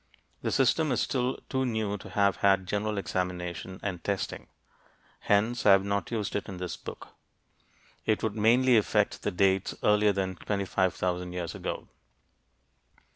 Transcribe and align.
The 0.41 0.51
system 0.51 0.91
is 0.91 0.99
still 1.01 1.37
too 1.47 1.63
new 1.63 1.95
to 1.99 2.09
have 2.09 2.37
had 2.37 2.65
general 2.65 2.97
examination 2.97 3.79
and 3.83 4.03
testing. 4.03 4.47
Hence, 5.19 5.63
I 5.63 5.73
have 5.73 5.85
not 5.85 6.09
used 6.09 6.35
it 6.35 6.49
in 6.49 6.57
this 6.57 6.75
book; 6.75 7.09
it 8.07 8.23
would 8.23 8.35
mainly 8.35 8.77
affect 8.77 9.21
the 9.21 9.29
dates 9.29 9.75
earlier 9.83 10.11
than 10.11 10.37
25,000 10.37 11.33
years 11.33 11.53
ago. 11.53 11.87